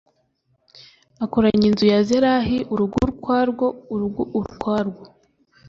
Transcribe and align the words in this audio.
akoranya 1.23 1.65
inzu 1.69 1.85
ya 1.93 1.99
zerahi, 2.07 2.57
urugo 2.73 2.97
ukwarwo, 3.11 3.65
urundi 3.93 4.21
ukwarwo. 4.39 5.03